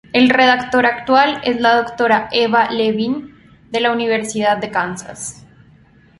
El 0.13 0.31
redactor 0.31 0.87
actual 0.87 1.39
es 1.43 1.61
la 1.61 1.75
doctora 1.75 2.27
Eva 2.31 2.71
Levin, 2.71 3.35
de 3.69 3.81
la 3.81 3.91
Universidad 3.91 4.57
de 4.57 4.71
Kansas. 4.71 5.45